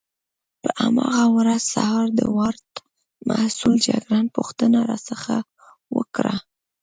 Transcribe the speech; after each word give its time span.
په 0.61 0.69
هماغه 0.83 1.25
ورځ 1.37 1.61
سهار 1.73 2.07
د 2.19 2.21
وارډ 2.37 2.69
مسؤل 3.27 3.73
جګړن 3.87 4.25
پوښتنه 4.35 4.77
راڅخه 4.89 5.37
وکړه. 5.95 6.35